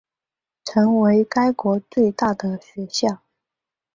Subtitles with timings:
[0.63, 3.21] 成为该国最大的学校。